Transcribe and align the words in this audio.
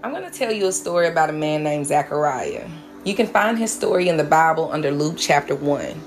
I'm 0.00 0.12
going 0.12 0.30
to 0.30 0.30
tell 0.30 0.52
you 0.52 0.68
a 0.68 0.72
story 0.72 1.08
about 1.08 1.28
a 1.28 1.32
man 1.32 1.64
named 1.64 1.86
Zachariah. 1.86 2.68
You 3.04 3.16
can 3.16 3.26
find 3.26 3.58
his 3.58 3.72
story 3.72 4.08
in 4.08 4.16
the 4.16 4.22
Bible 4.22 4.70
under 4.70 4.92
Luke 4.92 5.16
chapter 5.18 5.56
1. 5.56 6.00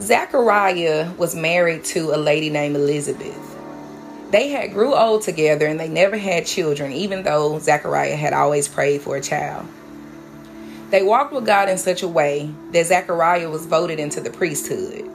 Zachariah 0.00 1.12
was 1.12 1.36
married 1.36 1.84
to 1.84 2.12
a 2.12 2.18
lady 2.18 2.50
named 2.50 2.74
Elizabeth. 2.74 3.56
They 4.32 4.48
had 4.48 4.72
grew 4.72 4.92
old 4.92 5.22
together 5.22 5.68
and 5.68 5.78
they 5.78 5.88
never 5.88 6.16
had 6.16 6.46
children, 6.46 6.90
even 6.90 7.22
though 7.22 7.60
Zachariah 7.60 8.16
had 8.16 8.32
always 8.32 8.66
prayed 8.66 9.02
for 9.02 9.16
a 9.16 9.22
child. 9.22 9.68
They 10.90 11.04
walked 11.04 11.32
with 11.32 11.46
God 11.46 11.68
in 11.68 11.78
such 11.78 12.02
a 12.02 12.08
way 12.08 12.52
that 12.72 12.86
Zachariah 12.86 13.50
was 13.50 13.66
voted 13.66 14.00
into 14.00 14.20
the 14.20 14.30
priesthood. 14.30 15.08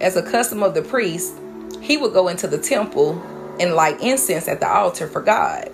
As 0.00 0.16
a 0.16 0.22
custom 0.22 0.62
of 0.62 0.72
the 0.72 0.82
priest, 0.82 1.34
he 1.82 1.98
would 1.98 2.14
go 2.14 2.28
into 2.28 2.48
the 2.48 2.56
temple 2.58 3.20
and 3.60 3.74
light 3.74 4.00
incense 4.00 4.48
at 4.48 4.60
the 4.60 4.68
altar 4.68 5.06
for 5.06 5.20
God. 5.20 5.70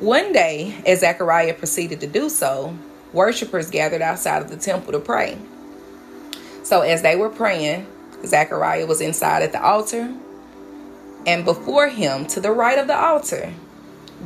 One 0.00 0.34
day, 0.34 0.74
as 0.84 1.00
Zechariah 1.00 1.54
proceeded 1.54 2.00
to 2.00 2.06
do 2.06 2.28
so, 2.28 2.76
worshippers 3.14 3.70
gathered 3.70 4.02
outside 4.02 4.42
of 4.42 4.50
the 4.50 4.58
temple 4.58 4.92
to 4.92 4.98
pray. 4.98 5.38
So, 6.64 6.82
as 6.82 7.00
they 7.00 7.16
were 7.16 7.30
praying, 7.30 7.86
Zechariah 8.26 8.86
was 8.86 9.00
inside 9.00 9.42
at 9.42 9.52
the 9.52 9.62
altar, 9.62 10.12
and 11.26 11.46
before 11.46 11.88
him, 11.88 12.26
to 12.26 12.40
the 12.40 12.50
right 12.50 12.78
of 12.78 12.88
the 12.88 12.96
altar, 12.96 13.54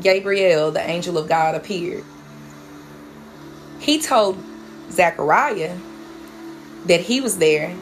Gabriel, 0.03 0.73
the 0.73 0.81
angel 0.81 1.17
of 1.17 1.29
God, 1.29 1.55
appeared. 1.55 2.05
He 3.79 4.01
told 4.01 4.43
Zechariah 4.91 5.79
that 6.87 7.01
he 7.01 7.21
was 7.21 7.39
there 7.39 7.77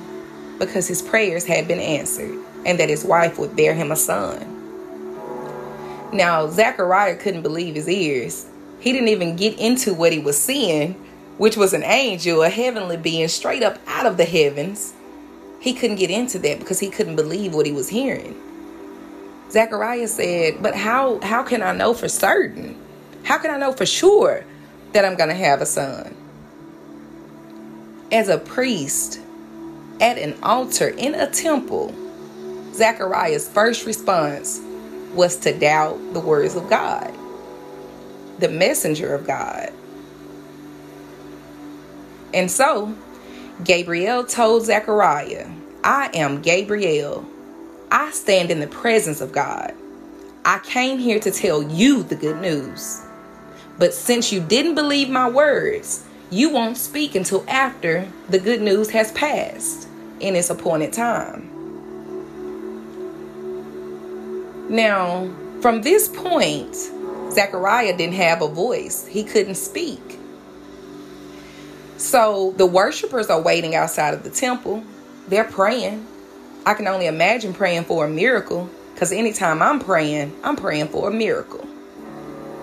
because 0.59 0.87
his 0.87 1.01
prayers 1.01 1.47
had 1.47 1.67
been 1.67 1.81
answered 1.81 2.39
and 2.67 2.79
that 2.79 2.91
his 2.91 3.05
wife 3.05 3.39
would 3.39 3.57
bear 3.57 3.73
him 3.73 3.91
a 3.93 3.97
son. 3.97 4.58
Now, 6.13 6.49
Zechariah 6.49 7.17
couldn't 7.17 7.43
believe 7.43 7.75
his 7.75 7.89
ears. 7.89 8.47
He 8.81 8.93
didn't 8.93 9.09
even 9.09 9.37
get 9.37 9.59
into 9.59 9.93
what 9.93 10.13
he 10.13 10.19
was 10.19 10.41
seeing, 10.41 10.95
which 11.37 11.57
was 11.57 11.75
an 11.75 11.83
angel, 11.83 12.43
a 12.43 12.49
heavenly 12.49 12.97
being 12.97 13.29
straight 13.29 13.63
up 13.63 13.79
out 13.87 14.07
of 14.07 14.17
the 14.17 14.25
heavens. 14.25 14.95
He 15.61 15.75
couldn't 15.75 15.97
get 15.97 16.11
into 16.11 16.39
that 16.41 16.61
because 16.61 16.81
he 16.81 16.89
couldn't 16.89 17.17
believe 17.17 17.55
what 17.55 17.67
he 17.67 17.73
was 17.73 17.89
hearing. 17.89 18.41
Zechariah 19.51 20.09
said, 20.09 20.63
But 20.63 20.75
how, 20.75 21.21
how 21.21 21.43
can 21.43 21.63
I 21.63 21.73
know 21.73 21.95
for 21.95 22.09
certain? 22.09 22.79
How 23.25 23.39
can 23.39 23.51
I 23.51 23.59
know 23.59 23.73
for 23.73 23.87
sure 23.87 24.45
that 24.93 25.05
I'm 25.05 25.17
going 25.17 25.31
to 25.31 25.35
have 25.35 25.61
a 25.61 25.67
son? 25.67 26.15
As 28.11 28.29
a 28.29 28.39
priest 28.39 29.21
at 30.01 30.17
an 30.17 30.39
altar 30.43 30.89
in 30.89 31.15
a 31.15 31.31
temple, 31.31 31.95
Zechariah's 32.73 33.49
first 33.49 33.85
response 33.85 34.61
was 35.15 35.37
to 35.39 35.59
doubt 35.59 35.99
the 36.13 36.21
words 36.21 36.55
of 36.55 36.69
God, 36.69 37.13
the 38.39 38.49
messenger 38.49 39.15
of 39.15 39.27
God. 39.27 39.73
And 42.35 42.51
so, 42.51 42.95
Gabriel 43.65 44.25
told 44.25 44.65
Zechariah, 44.65 45.49
I 45.83 46.11
am 46.15 46.43
Gabriel. 46.43 47.25
I 47.91 48.11
stand 48.11 48.51
in 48.51 48.61
the 48.61 48.67
presence 48.67 49.21
of 49.21 49.33
God. 49.33 49.75
I 50.45 50.59
came 50.61 50.99
here 50.99 51.19
to 51.21 51.31
tell 51.31 51.63
you 51.63 52.03
the 52.03 52.17
good 52.17 52.41
news. 52.41 53.03
But 53.79 53.95
since 53.95 54.33
you 54.33 54.41
didn't 54.41 54.75
believe 54.75 55.09
my 55.09 55.29
words, 55.29 56.05
you 56.31 56.51
won't 56.51 56.77
speak 56.77 57.15
until 57.15 57.45
after 57.49 58.07
the 58.29 58.39
good 58.39 58.61
news 58.61 58.91
has 58.91 59.13
passed 59.13 59.89
in 60.21 60.37
its 60.37 60.51
appointed 60.51 60.93
time. 60.93 61.58
Now, 64.69 65.31
from 65.63 65.83
this 65.83 66.09
point, 66.09 66.77
Zechariah 67.33 67.97
didn't 67.97 68.17
have 68.17 68.43
a 68.43 68.49
voice, 68.49 69.07
he 69.07 69.25
couldn't 69.25 69.55
speak. 69.55 70.19
So 71.97 72.55
the 72.57 72.67
worshipers 72.67 73.29
are 73.29 73.41
waiting 73.41 73.75
outside 73.75 74.15
of 74.15 74.23
the 74.23 74.31
temple. 74.31 74.85
They're 75.27 75.45
praying. 75.45 76.07
I 76.65 76.75
can 76.75 76.87
only 76.87 77.07
imagine 77.07 77.55
praying 77.55 77.85
for 77.85 78.05
a 78.05 78.09
miracle 78.09 78.71
because 78.93 79.11
anytime 79.11 79.63
I'm 79.63 79.81
praying, 79.81 80.39
I'm 80.45 80.55
praying 80.55 80.89
for 80.89 81.09
a 81.09 81.13
miracle. 81.13 81.67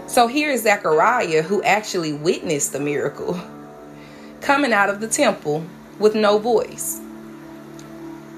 So 0.08 0.28
here's 0.28 0.62
Zechariah 0.62 1.42
who 1.42 1.64
actually 1.64 2.14
witnessed 2.14 2.72
the 2.72 2.80
miracle 2.80 3.40
coming 4.42 4.72
out 4.72 4.90
of 4.90 5.02
the 5.02 5.08
temple 5.08 5.66
with 5.98 6.14
no 6.14 6.38
voice. 6.38 7.02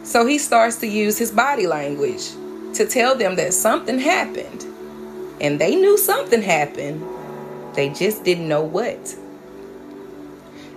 So 0.03 0.25
he 0.25 0.37
starts 0.37 0.77
to 0.77 0.87
use 0.87 1.17
his 1.17 1.31
body 1.31 1.67
language 1.67 2.29
to 2.77 2.87
tell 2.87 3.15
them 3.15 3.35
that 3.35 3.53
something 3.53 3.99
happened. 3.99 4.65
And 5.39 5.59
they 5.59 5.75
knew 5.75 5.97
something 5.97 6.41
happened, 6.41 7.03
they 7.75 7.89
just 7.89 8.23
didn't 8.23 8.47
know 8.47 8.63
what. 8.63 9.15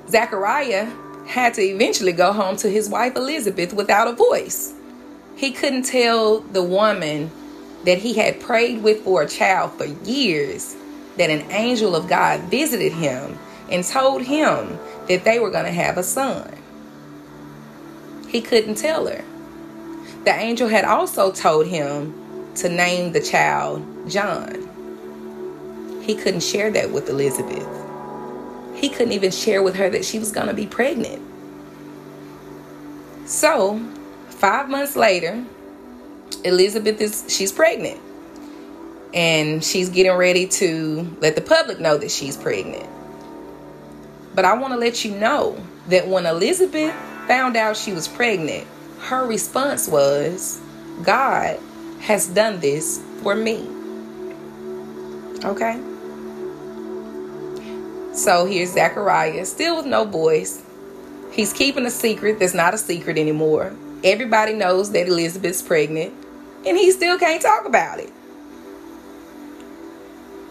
Zachariah 0.08 0.90
had 1.26 1.54
to 1.54 1.62
eventually 1.62 2.12
go 2.12 2.32
home 2.32 2.56
to 2.56 2.68
his 2.68 2.88
wife 2.88 3.16
Elizabeth 3.16 3.72
without 3.72 4.08
a 4.08 4.12
voice. 4.12 4.74
He 5.36 5.52
couldn't 5.52 5.84
tell 5.84 6.40
the 6.40 6.62
woman 6.62 7.30
that 7.84 7.98
he 7.98 8.14
had 8.14 8.40
prayed 8.40 8.82
with 8.82 9.02
for 9.04 9.22
a 9.22 9.28
child 9.28 9.72
for 9.72 9.84
years 9.84 10.76
that 11.16 11.30
an 11.30 11.50
angel 11.50 11.96
of 11.96 12.08
God 12.08 12.40
visited 12.50 12.92
him 12.92 13.38
and 13.70 13.84
told 13.84 14.22
him 14.22 14.78
that 15.08 15.24
they 15.24 15.38
were 15.38 15.50
going 15.50 15.64
to 15.64 15.70
have 15.70 15.96
a 15.96 16.02
son. 16.02 16.52
He 18.28 18.40
couldn't 18.40 18.76
tell 18.76 19.06
her. 19.06 19.24
The 20.24 20.34
angel 20.34 20.68
had 20.68 20.84
also 20.84 21.32
told 21.32 21.66
him 21.66 22.14
to 22.56 22.68
name 22.68 23.12
the 23.12 23.20
child 23.20 23.86
John. 24.10 24.68
He 26.02 26.14
couldn't 26.14 26.42
share 26.42 26.70
that 26.72 26.90
with 26.90 27.08
Elizabeth. 27.08 27.66
He 28.74 28.88
couldn't 28.88 29.12
even 29.12 29.30
share 29.30 29.62
with 29.62 29.76
her 29.76 29.88
that 29.90 30.04
she 30.04 30.18
was 30.18 30.32
going 30.32 30.48
to 30.48 30.54
be 30.54 30.66
pregnant. 30.66 31.22
So, 33.26 33.80
five 34.28 34.68
months 34.68 34.96
later, 34.96 35.44
Elizabeth 36.44 37.00
is 37.00 37.24
she's 37.28 37.52
pregnant. 37.52 38.00
And 39.14 39.64
she's 39.64 39.88
getting 39.88 40.12
ready 40.12 40.46
to 40.46 41.16
let 41.20 41.34
the 41.34 41.40
public 41.40 41.80
know 41.80 41.96
that 41.96 42.10
she's 42.10 42.36
pregnant. 42.36 42.88
But 44.34 44.44
I 44.44 44.54
want 44.54 44.72
to 44.72 44.78
let 44.78 45.04
you 45.04 45.16
know 45.16 45.62
that 45.88 46.06
when 46.08 46.26
Elizabeth 46.26 46.94
found 47.26 47.56
out 47.56 47.76
she 47.76 47.92
was 47.92 48.06
pregnant, 48.06 48.66
her 49.00 49.26
response 49.26 49.88
was, 49.88 50.60
God 51.02 51.58
has 52.00 52.26
done 52.28 52.60
this 52.60 53.02
for 53.22 53.34
me. 53.34 53.68
Okay? 55.44 55.80
So 58.12 58.44
here's 58.46 58.72
Zachariah, 58.72 59.44
still 59.46 59.76
with 59.76 59.86
no 59.86 60.04
voice. 60.04 60.62
He's 61.32 61.52
keeping 61.52 61.86
a 61.86 61.90
secret 61.90 62.38
that's 62.38 62.54
not 62.54 62.74
a 62.74 62.78
secret 62.78 63.18
anymore. 63.18 63.74
Everybody 64.02 64.52
knows 64.54 64.92
that 64.92 65.06
Elizabeth's 65.08 65.62
pregnant, 65.62 66.12
and 66.66 66.76
he 66.76 66.90
still 66.90 67.18
can't 67.18 67.40
talk 67.40 67.66
about 67.66 68.00
it. 68.00 68.12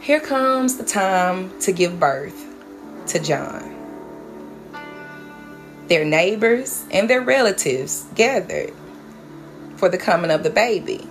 Here 0.01 0.19
comes 0.19 0.77
the 0.77 0.85
time 0.85 1.59
to 1.61 1.71
give 1.71 1.99
birth 1.99 2.45
to 3.07 3.19
John 3.19 3.78
their 5.89 6.05
neighbors, 6.05 6.85
and 6.91 7.09
their 7.09 7.21
relatives 7.21 8.05
gathered 8.15 8.71
for 9.75 9.89
the 9.89 9.97
coming 9.97 10.31
of 10.31 10.43
the 10.43 10.49
baby. 10.49 11.05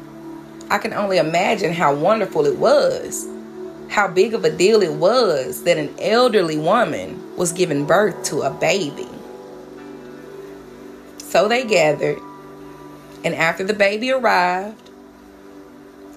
I 0.71 0.79
can 0.79 0.93
only 0.93 1.19
imagine 1.19 1.73
how 1.73 1.95
wonderful 1.95 2.47
it 2.47 2.57
was, 2.57 3.27
how 3.89 4.07
big 4.09 4.35
of 4.35 4.45
a 4.45 4.51
deal 4.51 4.83
it 4.83 4.93
was 4.93 5.65
that 5.65 5.79
an 5.79 5.95
elderly 5.99 6.59
woman 6.59 7.37
was 7.37 7.53
giving 7.53 7.87
birth 7.87 8.23
to 8.25 8.43
a 8.43 8.51
baby. 8.51 9.09
So 11.19 11.49
they 11.49 11.65
gathered, 11.65 12.19
and 13.25 13.35
after 13.35 13.65
the 13.65 13.75
baby 13.75 14.13
arrived, 14.13 14.91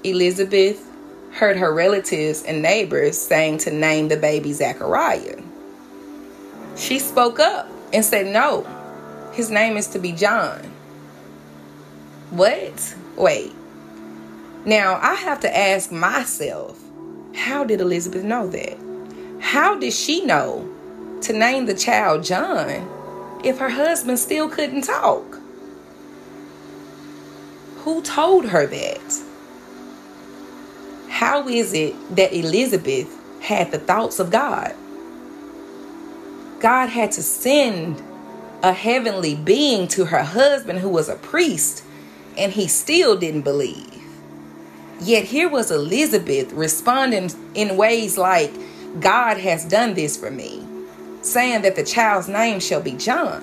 Elizabeth 0.04 0.88
heard 1.34 1.58
her 1.58 1.74
relatives 1.74 2.44
and 2.44 2.62
neighbors 2.62 3.18
saying 3.18 3.60
to 3.60 3.72
name 3.72 4.10
the 4.10 4.18
baby 4.18 4.54
Zachariah. 4.54 5.42
She 6.76 7.00
spoke 7.00 7.40
up 7.40 7.70
and 7.94 8.04
said, 8.04 8.28
No, 8.28 8.66
his 9.34 9.50
name 9.50 9.78
is 9.78 9.88
to 9.90 10.00
be 10.00 10.12
John. 10.12 10.60
What? 12.30 12.96
Wait. 13.18 13.54
Now, 14.66 15.00
I 15.02 15.16
have 15.16 15.40
to 15.42 15.58
ask 15.58 15.92
myself, 15.92 16.80
how 17.36 17.64
did 17.64 17.82
Elizabeth 17.82 18.24
know 18.24 18.48
that? 18.48 18.78
How 19.40 19.78
did 19.78 19.94
she 19.94 20.24
know 20.24 20.70
to 21.22 21.34
name 21.34 21.66
the 21.66 21.74
child 21.74 22.24
John 22.24 23.40
if 23.44 23.58
her 23.58 23.70
husband 23.70 24.20
still 24.20 24.50
couldn't 24.50 24.84
talk? 24.84 25.40
Who 27.80 28.02
told 28.04 28.46
her 28.46 28.68
that? 28.68 29.24
How 31.10 31.48
is 31.48 31.74
it 31.74 31.96
that 32.16 32.34
Elizabeth 32.34 33.10
had 33.42 33.72
the 33.72 33.80
thoughts 33.80 34.20
of 34.20 34.30
God? 34.30 34.76
God 36.62 36.90
had 36.90 37.12
to 37.14 37.24
send 37.24 38.02
a 38.64 38.72
heavenly 38.72 39.34
being 39.36 39.88
to 39.90 40.06
her 40.06 40.24
husband 40.24 40.80
who 40.80 40.90
was 40.90 41.10
a 41.10 41.16
priest, 41.16 41.84
and 42.38 42.54
he 42.54 42.68
still 42.68 43.18
didn't 43.18 43.42
believe. 43.42 44.04
Yet 45.02 45.26
here 45.26 45.50
was 45.50 45.72
Elizabeth 45.72 46.54
responding 46.54 47.32
in 47.56 47.76
ways 47.76 48.20
like, 48.20 48.54
God 49.00 49.38
has 49.38 49.66
done 49.66 49.96
this 49.96 50.16
for 50.16 50.30
me, 50.30 50.64
saying 51.24 51.64
that 51.64 51.76
the 51.76 51.84
child's 51.84 52.28
name 52.28 52.60
shall 52.60 52.82
be 52.82 52.92
John. 52.92 53.42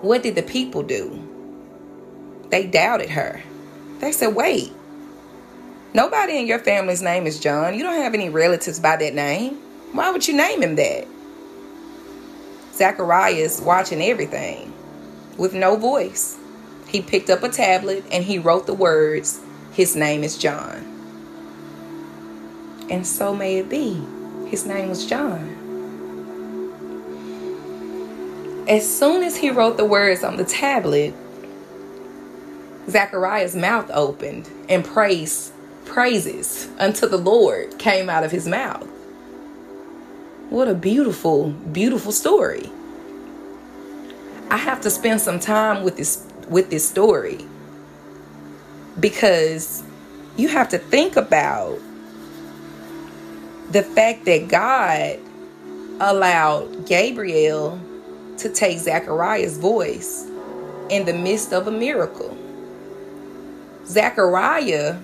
What 0.00 0.22
did 0.22 0.36
the 0.36 0.42
people 0.42 0.82
do? 0.82 1.20
They 2.48 2.66
doubted 2.66 3.10
her. 3.10 3.42
They 3.98 4.12
said, 4.12 4.34
wait, 4.34 4.72
nobody 5.92 6.38
in 6.38 6.46
your 6.46 6.60
family's 6.60 7.02
name 7.02 7.26
is 7.26 7.38
John. 7.38 7.74
You 7.74 7.82
don't 7.82 8.00
have 8.00 8.14
any 8.14 8.30
relatives 8.30 8.80
by 8.80 8.96
that 8.96 9.14
name. 9.14 9.56
Why 9.92 10.10
would 10.10 10.26
you 10.26 10.34
name 10.34 10.62
him 10.62 10.76
that? 10.76 11.06
Zacharias 12.74 13.60
watching 13.60 14.02
everything 14.02 14.72
with 15.36 15.54
no 15.54 15.76
voice. 15.76 16.36
He 16.88 17.00
picked 17.02 17.30
up 17.30 17.42
a 17.42 17.48
tablet 17.48 18.04
and 18.10 18.24
he 18.24 18.38
wrote 18.38 18.66
the 18.66 18.74
words, 18.74 19.40
His 19.72 19.94
name 19.96 20.24
is 20.24 20.36
John. 20.36 20.90
And 22.90 23.06
so 23.06 23.34
may 23.34 23.58
it 23.58 23.68
be. 23.68 24.02
His 24.46 24.66
name 24.66 24.88
was 24.88 25.06
John. 25.06 25.60
As 28.68 28.98
soon 28.98 29.22
as 29.22 29.36
he 29.36 29.50
wrote 29.50 29.76
the 29.76 29.84
words 29.84 30.24
on 30.24 30.36
the 30.36 30.44
tablet, 30.44 31.14
Zachariah's 32.88 33.56
mouth 33.56 33.90
opened 33.92 34.48
and 34.68 34.84
praise, 34.84 35.52
praises 35.84 36.68
unto 36.78 37.06
the 37.06 37.18
Lord 37.18 37.78
came 37.78 38.10
out 38.10 38.24
of 38.24 38.32
his 38.32 38.48
mouth. 38.48 38.88
What 40.50 40.68
a 40.68 40.74
beautiful, 40.74 41.50
beautiful 41.50 42.12
story. 42.12 42.70
I 44.50 44.56
have 44.56 44.80
to 44.82 44.90
spend 44.90 45.20
some 45.20 45.40
time 45.40 45.82
with 45.82 45.96
this 45.96 46.26
with 46.48 46.70
this 46.70 46.88
story 46.88 47.44
because 49.00 49.82
you 50.36 50.48
have 50.48 50.68
to 50.68 50.78
think 50.78 51.16
about 51.16 51.78
the 53.70 53.82
fact 53.82 54.26
that 54.26 54.48
God 54.48 55.18
allowed 56.00 56.86
Gabriel 56.86 57.80
to 58.38 58.48
take 58.48 58.78
Zachariah's 58.78 59.58
voice 59.58 60.26
in 60.90 61.06
the 61.06 61.14
midst 61.14 61.52
of 61.52 61.66
a 61.66 61.70
miracle. 61.70 62.36
Zachariah 63.86 64.98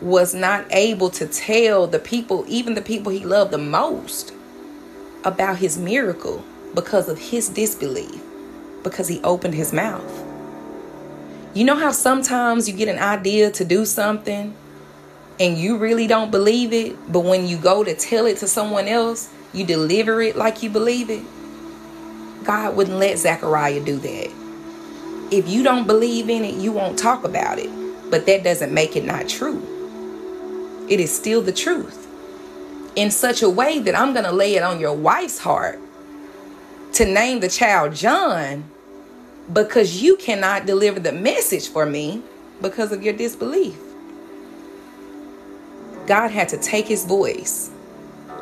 was 0.00 0.34
not 0.34 0.64
able 0.70 1.10
to 1.10 1.26
tell 1.26 1.86
the 1.86 1.98
people, 1.98 2.44
even 2.48 2.74
the 2.74 2.82
people 2.82 3.12
he 3.12 3.24
loved 3.24 3.50
the 3.50 3.58
most, 3.58 4.32
about 5.24 5.58
his 5.58 5.78
miracle 5.78 6.44
because 6.74 7.08
of 7.08 7.18
his 7.18 7.48
disbelief, 7.48 8.20
because 8.82 9.08
he 9.08 9.20
opened 9.22 9.54
his 9.54 9.72
mouth. 9.72 10.26
You 11.54 11.64
know 11.64 11.76
how 11.76 11.90
sometimes 11.90 12.68
you 12.68 12.74
get 12.76 12.88
an 12.88 12.98
idea 12.98 13.50
to 13.50 13.64
do 13.64 13.84
something 13.84 14.54
and 15.40 15.58
you 15.58 15.78
really 15.78 16.06
don't 16.06 16.30
believe 16.30 16.72
it, 16.72 16.96
but 17.10 17.20
when 17.20 17.46
you 17.46 17.56
go 17.56 17.82
to 17.82 17.94
tell 17.94 18.26
it 18.26 18.38
to 18.38 18.46
someone 18.46 18.86
else, 18.86 19.30
you 19.52 19.64
deliver 19.64 20.22
it 20.22 20.36
like 20.36 20.62
you 20.62 20.70
believe 20.70 21.10
it? 21.10 21.24
God 22.44 22.76
wouldn't 22.76 22.98
let 22.98 23.18
Zechariah 23.18 23.84
do 23.84 23.96
that. 23.98 24.30
If 25.30 25.48
you 25.48 25.62
don't 25.62 25.86
believe 25.86 26.28
in 26.28 26.44
it, 26.44 26.54
you 26.54 26.72
won't 26.72 26.98
talk 26.98 27.24
about 27.24 27.58
it. 27.58 27.70
But 28.10 28.26
that 28.26 28.42
doesn't 28.42 28.72
make 28.72 28.96
it 28.96 29.04
not 29.04 29.28
true. 29.28 30.86
It 30.88 30.98
is 31.00 31.14
still 31.14 31.40
the 31.40 31.52
truth. 31.52 32.08
In 32.96 33.10
such 33.10 33.42
a 33.42 33.48
way 33.48 33.78
that 33.78 33.94
I'm 33.94 34.12
going 34.12 34.24
to 34.24 34.32
lay 34.32 34.56
it 34.56 34.62
on 34.62 34.80
your 34.80 34.94
wife's 34.94 35.38
heart 35.38 35.78
to 36.94 37.04
name 37.04 37.40
the 37.40 37.48
child 37.48 37.94
John 37.94 38.64
because 39.52 40.02
you 40.02 40.16
cannot 40.16 40.66
deliver 40.66 41.00
the 41.00 41.12
message 41.12 41.68
for 41.68 41.86
me 41.86 42.22
because 42.60 42.92
of 42.92 43.02
your 43.02 43.14
disbelief. 43.14 43.76
God 46.06 46.30
had 46.30 46.48
to 46.50 46.58
take 46.58 46.86
his 46.86 47.04
voice 47.04 47.70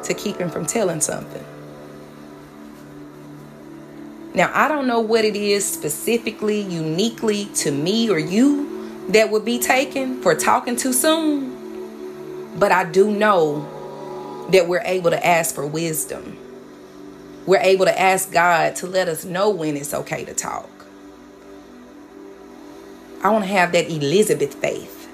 to 0.05 0.15
keep 0.15 0.39
him 0.39 0.51
from 0.51 0.65
telling 0.65 1.01
something. 1.01 1.45
Now, 4.35 4.51
I 4.55 4.69
don't 4.69 4.87
know 4.87 5.01
what 5.01 5.25
it 5.25 5.37
is 5.37 5.71
specifically, 5.71 6.61
uniquely 6.61 7.47
to 7.57 7.71
me 7.71 8.09
or 8.11 8.19
you 8.19 9.07
that 9.09 9.31
would 9.31 9.45
be 9.45 9.59
taken 9.59 10.23
for 10.23 10.35
talking 10.35 10.77
too 10.77 10.93
soon, 10.93 12.59
but 12.59 12.71
I 12.71 12.85
do 12.85 13.11
know 13.11 13.78
that 14.51 14.69
we're 14.69 14.83
able 14.85 15.11
to 15.11 15.27
ask 15.27 15.55
for 15.55 15.67
wisdom. 15.67 16.39
We're 17.47 17.61
able 17.61 17.87
to 17.87 18.01
ask 18.01 18.33
God 18.33 18.77
to 18.77 18.87
let 18.87 19.09
us 19.09 19.25
know 19.25 19.51
when 19.51 19.77
it's 19.77 19.95
okay 19.95 20.25
to 20.25 20.35
talk. 20.35 20.69
I 23.23 23.31
want 23.31 23.45
to 23.45 23.51
have 23.51 23.73
that 23.73 23.91
Elizabeth 23.91 24.55
faith 24.55 25.09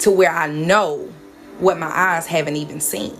to 0.00 0.10
where 0.10 0.30
I 0.30 0.48
know 0.48 1.12
what 1.58 1.78
my 1.78 1.88
eyes 1.88 2.26
haven't 2.26 2.56
even 2.56 2.80
seen. 2.80 3.16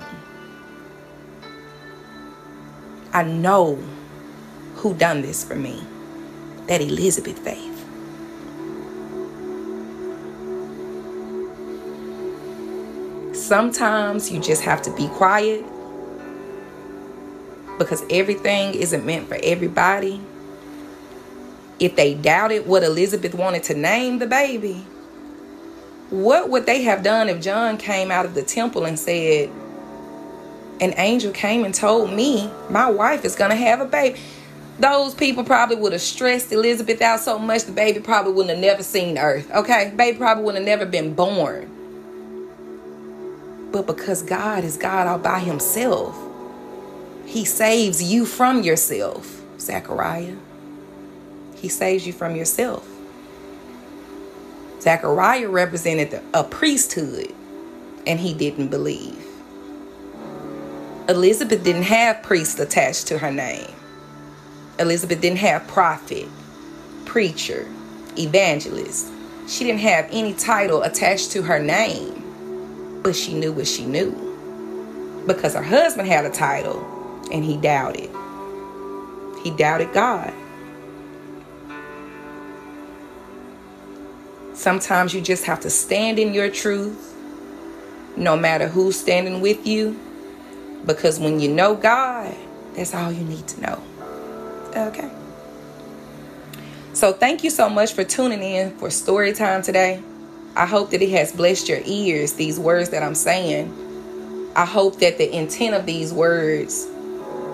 I 3.12 3.23
know 3.23 3.79
who 4.76 4.94
done 4.94 5.23
this 5.23 5.44
for 5.44 5.55
me. 5.55 5.82
That 6.67 6.81
Elizabeth 6.81 7.38
faith. 7.38 7.74
Sometimes 13.44 14.32
you 14.32 14.41
just 14.41 14.62
have 14.62 14.81
to 14.81 14.96
be 14.96 15.06
quiet 15.08 15.62
because 17.79 18.02
everything 18.08 18.75
isn't 18.75 19.05
meant 19.05 19.29
for 19.29 19.38
everybody. 19.43 20.19
If 21.79 21.94
they 21.94 22.14
doubted 22.14 22.67
what 22.67 22.82
Elizabeth 22.82 23.35
wanted 23.35 23.62
to 23.64 23.75
name 23.75 24.19
the 24.19 24.26
baby, 24.26 24.87
what 26.08 26.49
would 26.49 26.64
they 26.64 26.85
have 26.85 27.02
done 27.02 27.29
if 27.29 27.43
John 27.43 27.76
came 27.76 28.11
out 28.11 28.25
of 28.25 28.32
the 28.32 28.43
temple 28.43 28.87
and 28.87 28.99
said, 28.99 29.50
An 30.81 30.94
angel 30.97 31.31
came 31.31 31.67
and 31.67 31.75
told 31.75 32.14
me 32.14 32.50
my 32.70 32.90
wife 32.90 33.26
is 33.26 33.37
going 33.37 33.50
to 33.50 33.56
have 33.56 33.82
a 33.82 33.85
baby? 33.85 34.19
those 34.79 35.14
people 35.14 35.44
probably 35.44 35.76
would 35.76 35.93
have 35.93 36.00
stressed 36.00 36.50
Elizabeth 36.50 37.00
out 37.00 37.20
so 37.20 37.38
much 37.38 37.62
the 37.64 37.73
baby 37.73 38.00
probably 38.00 38.32
wouldn't 38.32 38.56
have 38.56 38.64
never 38.64 38.82
seen 38.82 39.19
earth. 39.19 39.49
Okay? 39.52 39.93
Baby 39.94 40.17
probably 40.17 40.44
wouldn't 40.44 40.67
have 40.67 40.79
never 40.81 40.90
been 40.90 41.14
born. 41.14 41.74
But 43.75 43.88
because 43.88 44.23
God 44.23 44.65
is 44.65 44.79
God 44.79 45.09
all 45.09 45.19
by 45.19 45.41
himself, 45.41 46.17
he 47.26 47.44
saves 47.44 48.03
you 48.03 48.25
from 48.25 48.62
yourself, 48.62 49.43
Zechariah. 49.59 50.37
He 51.56 51.69
saves 51.69 52.06
you 52.06 52.12
from 52.12 52.37
yourself. 52.37 52.88
Zechariah 54.81 55.49
represented 55.49 56.23
a 56.35 56.44
priesthood, 56.44 57.35
and 58.06 58.21
he 58.21 58.35
didn't 58.35 58.69
believe. 58.69 59.26
Elizabeth 61.09 61.64
didn't 61.64 61.85
have 61.85 62.23
priest 62.23 62.61
attached 62.61 63.09
to 63.09 63.19
her 63.19 63.33
name. 63.33 63.75
Elizabeth 64.78 65.21
didn't 65.21 65.38
have 65.38 65.66
prophet, 65.69 66.28
preacher, 67.07 67.69
evangelist. 68.19 69.09
She 69.49 69.64
didn't 69.64 69.83
have 69.83 70.09
any 70.12 70.35
title 70.35 70.83
attached 70.83 71.33
to 71.33 71.43
her 71.43 71.61
name, 71.61 72.24
but 73.04 73.14
she 73.14 73.34
knew 73.34 73.52
what 73.52 73.68
she 73.68 73.84
knew. 73.84 74.11
Because 75.26 75.54
her 75.54 75.62
husband 75.62 76.08
had 76.08 76.25
a 76.25 76.30
title 76.30 76.80
and 77.30 77.44
he 77.44 77.56
doubted. 77.58 78.11
He 79.44 79.50
doubted 79.50 79.92
God. 79.92 80.32
Sometimes 84.54 85.12
you 85.12 85.20
just 85.20 85.44
have 85.44 85.61
to 85.61 85.70
stand 85.70 86.18
in 86.18 86.32
your 86.32 86.49
truth, 86.49 87.14
no 88.16 88.37
matter 88.37 88.68
who's 88.68 88.99
standing 88.99 89.42
with 89.42 89.66
you. 89.66 89.99
Because 90.87 91.20
when 91.20 91.40
you 91.40 91.50
know 91.50 91.75
God, 91.75 92.34
that's 92.75 92.94
all 92.94 93.12
you 93.12 93.25
need 93.25 93.46
to 93.49 93.61
know. 93.61 93.82
Okay. 94.75 95.11
So 96.94 97.12
thank 97.12 97.44
you 97.44 97.50
so 97.50 97.68
much 97.68 97.92
for 97.92 98.04
tuning 98.04 98.42
in 98.42 98.76
for 98.78 98.88
story 98.90 99.34
time 99.34 99.61
today. 99.61 100.02
I 100.56 100.66
hope 100.66 100.90
that 100.90 101.02
it 101.02 101.11
has 101.11 101.32
blessed 101.32 101.68
your 101.68 101.80
ears, 101.84 102.34
these 102.34 102.61
words 102.61 102.90
that 102.90 103.02
I'm 103.02 103.14
saying. 103.14 103.73
I 104.54 104.64
hope 104.64 105.00
that 105.00 105.18
the 105.18 105.34
intent 105.37 105.75
of 105.75 105.84
these 105.84 106.12
words 106.12 106.87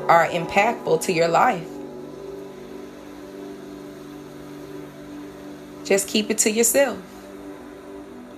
are 0.08 0.26
impactful 0.26 1.02
to 1.02 1.12
your 1.12 1.28
life. 1.28 1.66
Just 5.84 6.08
keep 6.08 6.30
it 6.30 6.38
to 6.38 6.50
yourself. 6.50 6.98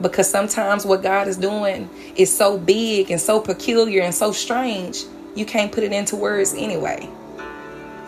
Because 0.00 0.30
sometimes 0.30 0.84
what 0.84 1.02
God 1.02 1.28
is 1.28 1.36
doing 1.36 1.90
is 2.16 2.34
so 2.34 2.56
big 2.56 3.10
and 3.10 3.20
so 3.20 3.40
peculiar 3.40 4.02
and 4.02 4.14
so 4.14 4.32
strange, 4.32 5.04
you 5.34 5.44
can't 5.44 5.72
put 5.72 5.82
it 5.82 5.92
into 5.92 6.16
words 6.16 6.54
anyway 6.56 7.08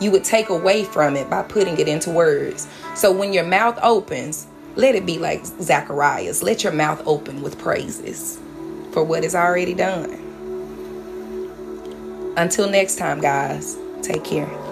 you 0.00 0.10
would 0.10 0.24
take 0.24 0.48
away 0.48 0.84
from 0.84 1.16
it 1.16 1.30
by 1.30 1.42
putting 1.42 1.78
it 1.78 1.88
into 1.88 2.10
words. 2.10 2.68
So 2.94 3.12
when 3.12 3.32
your 3.32 3.44
mouth 3.44 3.78
opens, 3.82 4.46
let 4.76 4.94
it 4.94 5.06
be 5.06 5.18
like 5.18 5.44
Zacharias. 5.44 6.42
Let 6.42 6.64
your 6.64 6.72
mouth 6.72 7.02
open 7.06 7.42
with 7.42 7.58
praises 7.58 8.38
for 8.92 9.04
what 9.04 9.24
is 9.24 9.34
already 9.34 9.74
done. 9.74 10.20
Until 12.36 12.68
next 12.68 12.96
time, 12.96 13.20
guys, 13.20 13.76
take 14.02 14.24
care. 14.24 14.63